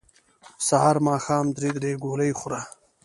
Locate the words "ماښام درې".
1.07-1.69